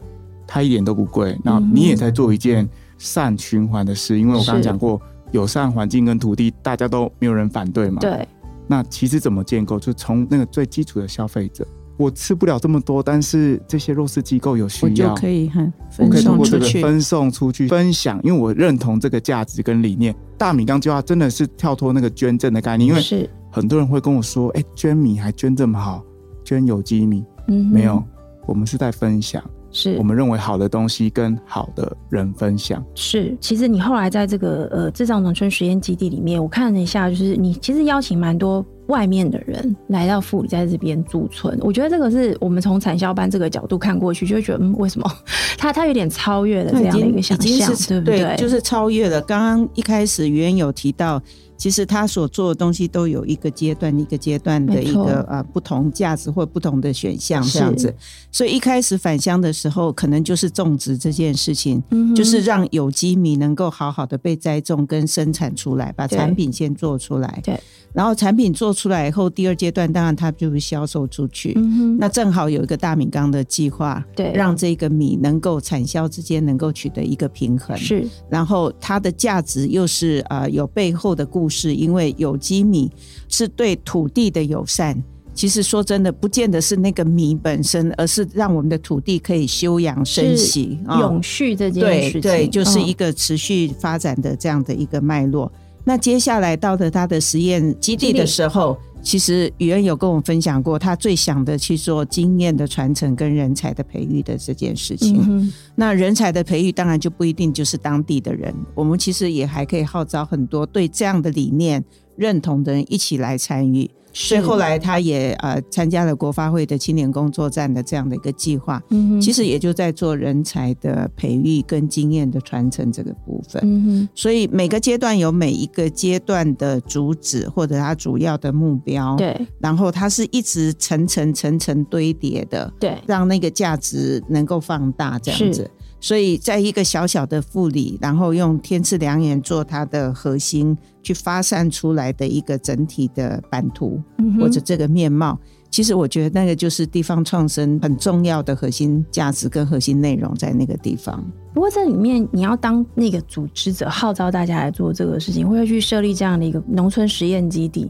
[0.47, 1.37] 它一点都不贵。
[1.43, 5.01] 然后你也在做一件善循环的事，因为我刚刚讲过，
[5.33, 7.99] 友善环境跟土地，大家都没有人反对嘛。
[8.01, 8.27] 对。
[8.67, 9.79] 那其实怎么建构？
[9.79, 20.15] 就从那个最基础的消费者，我吃不了这么多，但是这些弱势机构有需要，我就可以哈，我可以通过这个分送出去，分享，因为我认同这个价值跟理念。
[20.37, 26.05] 大米缸计划真的是跳脱那个捐赠的概念，因为很多人会跟我说，哎、欸，捐米还捐这么好，
[26.45, 28.03] 捐有机米，嗯，没有，
[28.47, 29.43] 我们是在分享。
[29.75, 32.83] 是我们认为好的东西跟好的人分享。
[32.95, 41.59] 是，其实你后来在这个呃智障农村实验基地里面，我看了一下，就是你其实邀请蛮多外面的人来到富里，在这边驻村。
[41.61, 45.11] 我觉得这个是我们从产销班这个角度看过去，就会觉得嗯，为什么
[45.59, 48.21] 他他有点超越了这样的一个想象，对不对？
[48.21, 49.21] 对，就是超越了。
[49.21, 51.21] 刚刚一开始语言有提到。
[51.57, 57.95] 其实他所做的东西都有一个阶段一个阶段的一个呃不同价值或不同的选项这样子，
[58.31, 61.83] 所以一开始返乡的时候，可能就是种植这件事情，
[62.15, 67.41] 就是让有机米能够好好的被栽种跟生产出来，把产品先做出来。
[67.43, 67.59] 对。
[67.95, 71.53] 然后产品做出来以后，第二阶段当然它就会销售出去。
[71.57, 71.97] 嗯。
[71.97, 77.77] 那正好有一个大米缸的计划，对，让这个米能够产销之间能够取得一个平衡。
[77.79, 78.05] 是。
[78.29, 82.91] 然后它的价值又是呃有背后的故事，因为有机米
[83.29, 85.01] 是对土地的友善。
[85.33, 92.21] 其实说真的，不见得是那个米本身，而是让我们的土地可以休养生息、永续这件事情。
[92.21, 95.51] 对对，就是一个持续发展的这样的一个脉络。
[95.85, 105.23] 那接下来到了他的实验基地的时候，其实宇恩有跟我们分享过，他最想的去做经验的传承跟人才的培育的这件事情。
[105.29, 105.53] 嗯。
[105.75, 111.85] 那人才的培育当然就不一定就是当地的人，我们其实也还可以号召很多对这样的理念
[112.17, 113.91] 认同的人一起来参与。
[114.15, 123.61] 所以后来他也呃参加了国发会的青年工作站的这样的一个计划，嗯，其实也就在做人才的培育跟经验的传承这个部分。
[123.65, 135.69] 嗯，所以每个阶段有每一个阶段的主旨或者它主要的目标，对，然后它是一直层层层层堆叠的，对，让那个价值能够放大这样子。
[136.05, 143.99] 所以在一个小小的腹里，然后用天赐良缘做它的核心，去发散出来的一个整体的版图，
[144.39, 145.41] 或者这个面貌。
[145.71, 151.25] 其实我觉得那个就是地方创生很重要的核心价值跟核心内容在那个地方。
[151.55, 157.89] 不过这里面你要当那个组织者，号召大家来做这个事情，会去设立这样的一个农村实验基地。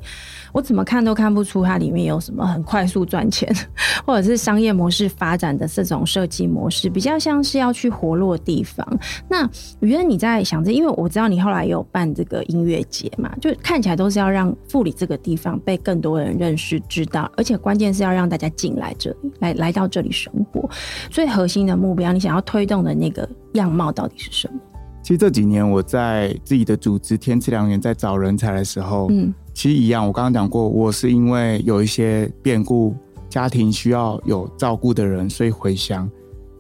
[0.53, 3.53] 我怎么看都看不出它里面有什么很快速赚钱，
[4.07, 8.87] 或者是商业模式发展的这种设计模式，比较像是要去活络地方。
[9.29, 9.49] 那
[9.81, 20.71] 宇恩你在想着，因为我知道你后来有办这个音乐节，节嘛，就看起来都是要让富里这个地方被更多人认识、知道，而且关键是要让大家进来这里，来来到这里生活。
[21.11, 24.61] 最核心的目标，你想要推动的那个样貌到底是什么？
[25.03, 30.07] 其实这几年我在自己的组织天赐良缘在找人才的时候，嗯，其实一样。
[30.07, 32.95] 我刚刚讲过，我是因为有一些变故，
[33.29, 36.09] 家庭需要有照顾的人，所以回乡。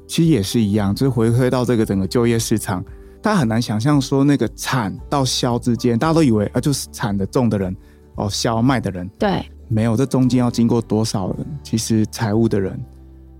[0.06, 2.84] 其实也是一样，就是回归到这个整个就业市场，
[3.22, 7.74] 大家很难想象说那个产到销之间，大家都以为啊，就是产的种的人
[8.16, 11.46] 哦，销卖的人，对，没有，这中间要经过多少人？
[11.62, 12.78] 其实财务的人、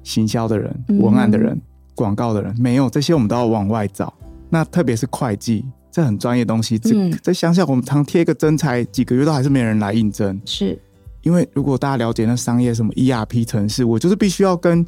[0.02, 1.60] 行销的人、文案的人、
[1.94, 4.12] 广、嗯、告的人，没有这些，我们都要往外找。
[4.48, 6.78] 那特别是会计，这很专业东西。
[6.78, 10.40] 这、嗯、在乡下，我们常贴一个征才，几个月都还是没人来应征。
[10.44, 10.78] 是，
[11.22, 14.87] 因为如果大家了解那商业什么 ERP 城市，我就是必须要跟。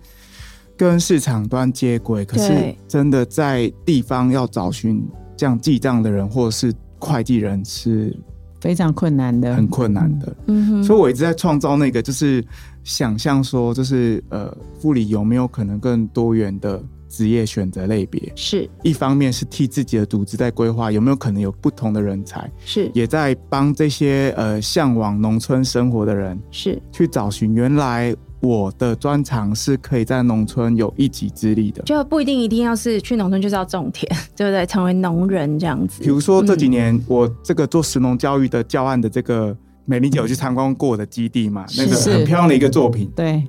[0.78, 5.02] 跟市场端接轨，可是真的在地方要找寻
[5.34, 8.14] 这样记账的人或者是会计人是
[8.60, 10.36] 非常困难的，很困难的。
[10.48, 12.44] 嗯哼，所以我一直在创造那个，就是
[12.84, 16.78] 想象说，就是呃，富理有没有可能更多元的
[17.16, 18.32] 职业选择类别？
[18.34, 22.50] 是一方面是替自己的组织在规划，有没有可能有不同的人才？
[22.64, 28.14] 是也在帮这些呃向往农村生活的人是去找寻原来。
[28.40, 34.64] 我的专长是可以在农村有一己之力的，就不一定一定要是去农村就是要种田， 对不对？
[34.66, 36.02] 成为农人这样子。
[36.02, 41.64] 比如说这几年我这个做神农教育的教案的这个美玲姐有去参观过我的基地嘛？
[41.78, 43.42] 那个很漂亮的一个作品，对，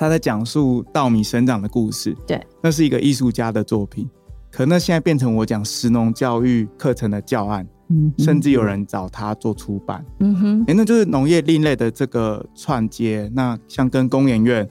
[0.00, 4.08] 他在讲述稻米生长的故事，对，那是一个艺术家的作品，
[4.50, 7.66] 可那现在变成我讲食农教育课程的教案。
[7.92, 13.28] 嗯甚至有人找他做出版，嗯哼，哎，那就是农业另类的这个串接。
[13.34, 14.66] 那像跟工研院，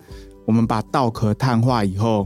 [0.45, 2.25] 我们把稻壳碳化以后，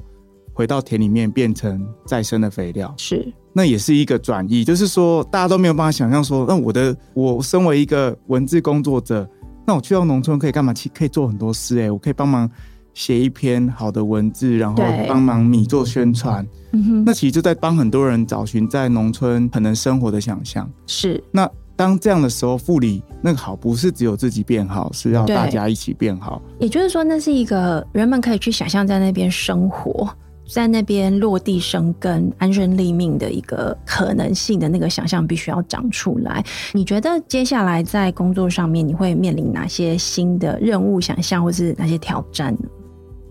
[0.53, 4.63] 回到田里面变成再生的肥料，是，那也是一个转移。
[4.63, 9.27] 就是说，大家都没有办法想象说，那我的我身为一个文字工作者，
[9.65, 10.71] 那我去到农村可以干嘛？
[10.75, 12.47] 其可以做很多事，哎，我可以帮忙。
[12.93, 20.69] 写一篇好的文字，然后帮忙米做宣传，嗯，那其实就在帮很多人找寻在农村可能生活的想象。
[20.85, 26.39] 是，那当这样的时候，护理那个好不是只有自己变好，是要大家一起变好。
[26.59, 30.07] 也就是说，那是一个人们可以去想象在那边生活，
[30.47, 36.45] 在那边落地生根、安身立命的一个可能性的那个想象，必须要长出来。
[36.73, 42.69] 你觉得接下来在工作上面，你会面临哪些新的任务、想象，或是哪些挑战呢？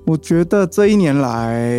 [0.04, 1.70] 我觉得这一年来，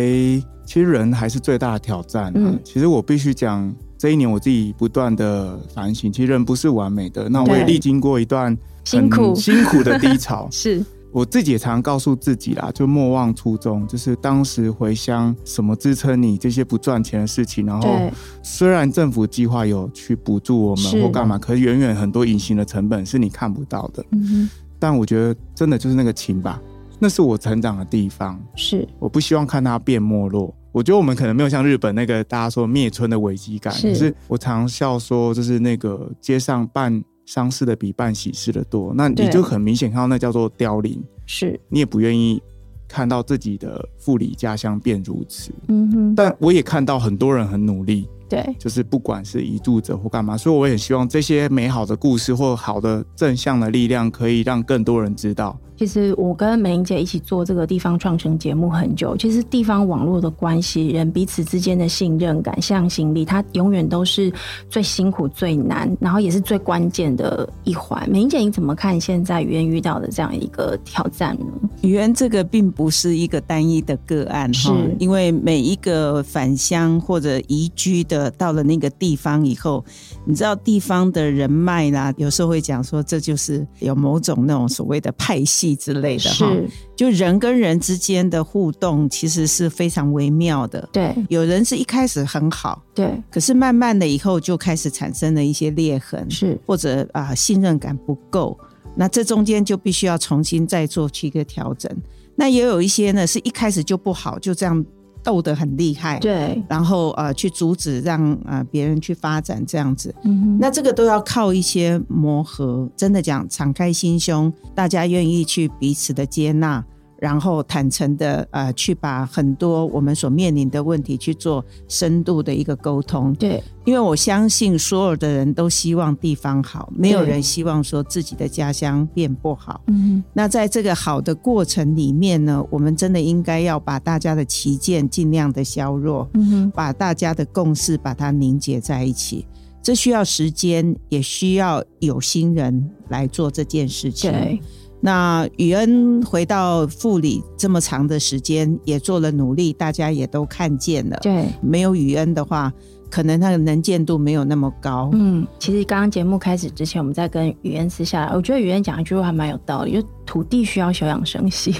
[0.66, 2.32] 其实人还是最大的挑战。
[2.34, 7.28] 嗯，其实我必须讲，这一年我自己不断的反省，其实人不是完美的。
[7.28, 10.48] 那我也历经过一段辛苦辛苦的低潮。
[10.52, 10.82] 是，
[11.12, 17.66] 我自己也常常告诉自己啦，就莫忘初衷，就是当时回乡，什么支撑你这些不赚钱的事情？
[17.66, 18.10] 然后，
[18.42, 24.04] 虽然政府计划有去补助我们或干嘛，可是远远很多隐形的成本是你看不到的。
[24.12, 26.58] 嗯哼，但我觉得真的就是那个情吧。
[26.98, 30.54] 那是我成长的地方，是我不希望看它变没落。
[30.72, 42.42] 我觉得我们可能没有像日本那个大家说灭村的危机感，是，可是我常笑说，就是那个街上办丧事的比办喜事的多，那你就很明显看到那叫做凋零，是你也不愿意
[42.88, 45.52] 看到自己的富里家乡变如此。
[45.68, 48.08] 嗯哼，但我也看到很多人很努力。
[48.26, 55.56] 对，就是不管是移住者或干嘛，所以我也希望这些美好的故事或好的正向的力量，可以让更多人知道。
[55.76, 64.32] 其实我跟美伶姐一起做这个地方创生节目很久，其实地方网络的关系，人彼此之间的信任感、向心力，它永远都是
[64.68, 68.08] 最辛苦、最难，然后也是最关键的一环。
[68.10, 71.46] 美伶姐，你怎么看现在语言遇到的这样一个挑战呢？
[71.82, 78.24] 语言这个并不是一个单一的个案，哈因为每一个返乡或者移居的。
[78.36, 79.84] 到了那个地方以后，
[80.26, 86.52] 你知道地方的人脉啦，有时候会讲说，这就是有某种那种所谓的派系之类的哈。
[86.96, 90.88] 就人跟人之间的互动其实是非常微妙的。
[90.92, 98.58] 对，有人是一开始很好，对，可是慢慢的以后就开始产生了一些裂痕，是或者啊信任感不够，
[98.96, 101.88] 那这中间就必须要重新再做去一个调整。
[102.34, 104.84] 那也有一些呢，是一开始就不好，就这样。
[105.24, 110.14] 斗得很厉害，对，然后呃去阻止让呃别人去发展这样子，
[110.60, 112.88] 那这个都要靠一些磨合。
[112.94, 116.84] 真的讲，敞开心胸，大家愿意去彼此的接纳。
[117.18, 123.32] 然后坦诚的呃，去把很多我们所面临的问题去做深度的一个沟通。
[123.34, 129.80] 对，因为我相信所有的人都希望地方好，没有人希望说自己的家乡变不好。
[129.86, 139.46] 嗯，那在这个好的过程里面呢，我们真的应该要把大家的旗舰尽量的削弱，嗯哼，把大家的共识把它凝结在一起。
[139.82, 144.32] 这需要时间，也需要有心人来做这件事情。
[144.32, 144.58] 对，
[145.04, 151.18] 那宇恩回到富里这么长的时间，也做了努力，大家也都看见了。
[151.20, 152.72] 对，没有宇恩的话。
[153.14, 155.08] 可能他的能见度没有那么高。
[155.12, 161.72] 嗯，其实刚刚节目开始之前，我们在跟语言私下来，我觉得语言讲一句话还蛮有道理，就土地需要休养生息，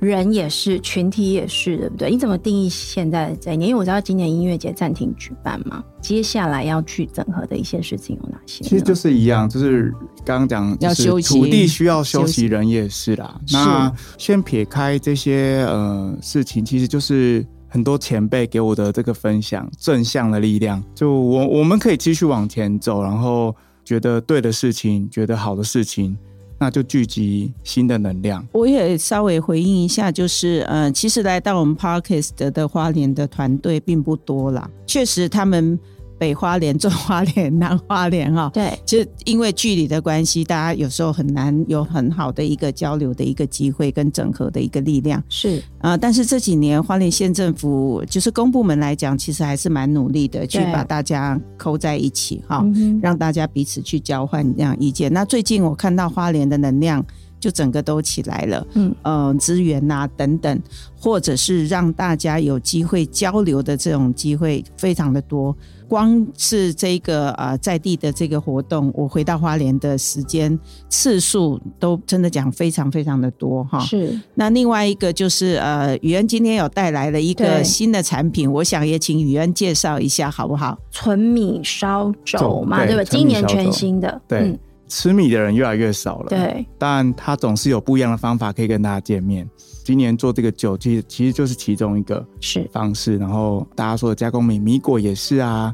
[0.00, 2.10] 人也是，群体也是，对不对？
[2.10, 3.68] 你怎么定义现在这一年？
[3.68, 8.64] 因为我知道今年音乐节暂停举办嘛，接下来要去整合的一些事情有哪些？
[8.64, 9.92] 其实就是一样，就是
[10.24, 13.38] 刚刚讲要休息，土地需要休息，人也是啦。
[13.52, 17.44] 那先撇开这些呃事情，其实就是。
[17.70, 23.54] 很多前辈给我的这个分享，正向的力量，就我我们可以继续往前走，然后
[23.84, 26.18] 觉得对的事情，觉得好的事情，
[26.58, 28.46] 那就聚集新的能量。
[28.52, 35.78] 我也稍微回应一下，就是呃，其实来到我们 Parkist 的花莲的团队并不多啦，确实他们。
[36.20, 45.22] 北花莲、中花莲、南花莲，哈，对，其实因为距离的关系，大家有时候很难有很好的一个交流的一个机会跟整合的一个力量。
[45.30, 52.62] 是啊、呃，但是这几年花莲县政府就是公部门来讲，其实还是蛮努力的，去把大家扣在一起，哈，
[53.00, 55.10] 让大家彼此去交换这样意见。
[55.10, 57.02] 那最近我看到花莲的能量。
[57.40, 60.60] 就整个都起来了，嗯，呃，资源呐、啊、等等，
[61.00, 65.56] 或者是让大家有机会交流的这种机会非常的多。
[65.88, 70.56] 光是这个呃在地的这个活动，我回到花莲的时间
[70.88, 73.80] 次数都真的讲非常非常的多哈。
[73.80, 74.16] 是。
[74.34, 80.78] 那另外一个就是呃，宇恩今天有带来了一个新的产品，我想也请宇恩介绍一下好不好？
[80.92, 83.02] 纯米烧酒嘛，对吧？
[83.02, 84.38] 今年全新的，对。
[84.42, 84.58] 嗯
[84.90, 89.48] 吃米的人越来越少了，对，但他总是有不一样的方法可以跟大家见面。
[89.84, 93.16] 今年做这个酒，其实其实就是其中一个是方式。
[93.16, 95.72] 然后大家说的加工米米果也是啊，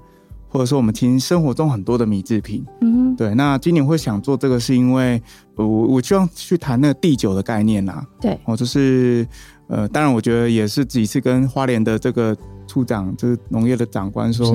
[0.48, 3.34] 或者说我们其实生活中很多的米制品，嗯，对。
[3.34, 5.20] 那今年会想做这个，是因为
[5.56, 9.26] 我我希望去谈那个地酒的概念啊，对，我，就是
[9.68, 12.36] 呃，当然我觉得也是几次跟花莲的这个。
[12.68, 14.54] 处长就是农业的长官说，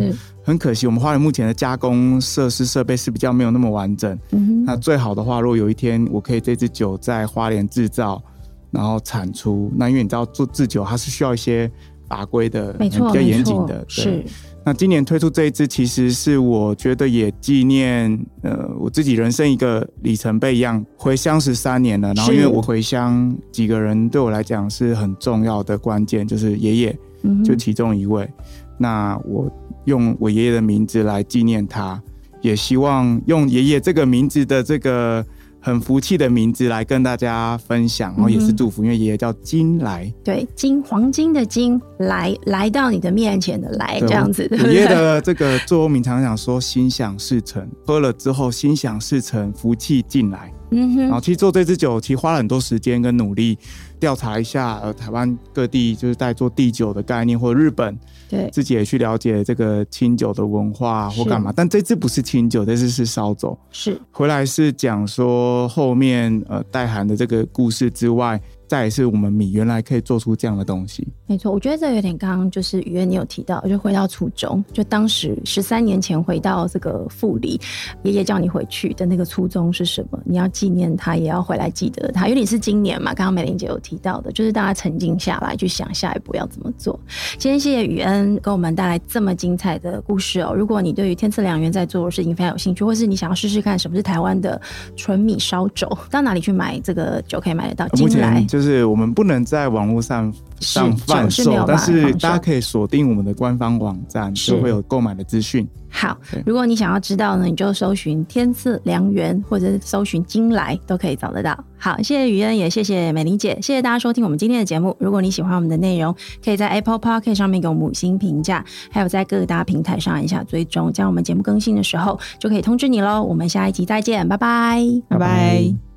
[0.52, 4.20] 很可惜，我们花莲目前的加工设施设备是比较没有那么完整。
[4.32, 8.22] 嗯、那最好的话，如果有一天我可以这支酒在花莲制造，
[8.70, 11.72] 然后产出，那因为你知道做制酒它是需要一些
[12.10, 13.78] 法规的，没错，比较严谨的。
[13.86, 14.04] 对。
[14.04, 14.26] 是。
[14.66, 22.14] 那今年推出这一支，其实是我觉得也纪念呃我自己人生一个里程碑一样，回乡十三年了。
[22.14, 27.00] 然后因为我回乡几个人对我来讲是很重要的关键，就是爷爷。
[27.46, 28.44] 就其中一位，嗯、
[28.80, 29.48] 那我
[29.86, 32.02] 用我爷爷的名字来纪念他，
[32.42, 35.26] 也希望用爷爷这个名字的这个
[35.60, 44.48] 很福气的名字来跟大家分享，然后也是祝福，嗯、因为爷爷叫金来，对，金黄金的金来来到你的面前的来这样子。
[44.66, 50.52] 爷爷的这个座右铭常常说心想事成， 喝了之后心想事成，福气进来。
[50.74, 53.58] 嗯哼，然后其实做这支酒，其实花了很多时间跟努力。
[54.00, 57.96] 调查一下，呃，台湾各地就是在做地酒的概念，或者日本，
[58.32, 61.52] 对，自己也去了解这个清酒的文化或干嘛。
[61.54, 63.60] 但这这不是清酒，这次是烧酒。
[63.72, 68.42] 是回来是讲说后面呃代涵的这个故事之外。
[68.72, 71.52] 再也是我们米原来可以做出这样的东西，没错。
[71.52, 77.60] 我觉得这有点刚刚就是雨恩你有提到，就回到初衷，就当时十三年前回到这个富里，
[78.04, 80.18] 爷爷叫你回去的那个初衷是什么？
[80.24, 82.30] 你要纪念他，也要回来记得他。
[82.30, 86.98] 因为你是今年嘛，刚刚美玲姐有提到的，就是大家沉静下来去想下一步要怎么做。
[87.38, 90.54] 今天谢谢雨恩给我们带来这么精彩的故事哦。
[90.56, 94.62] 如果你对于天赐良缘在做的事情非常有兴趣，或是你想要试试看什么是台湾的
[94.96, 97.86] 纯米烧酒，到哪里去买这个酒可以买得到？
[97.90, 98.42] 进来。
[98.62, 105.68] 就是我们不能在网络上上贩售，但是大家可以锁定我们的官方网站，就会有购买的资讯。
[105.90, 111.58] 好，如果你想要知道呢，你就搜寻“天赐良缘”或者搜寻“金来”都可以找得到。
[111.76, 114.96] 好，谢谢雨恩，也谢谢美玲姐，谢谢大家收听我们今天的节目。
[115.00, 123.24] 如果你喜欢我们的内容，可以在 Apple Podcast 上面给我们五星评价，还有在各大平台上按下追踪，这样我们节目更新的时候就可以通知你喽。
[123.24, 125.91] 我们下一集再见，拜拜，拜拜。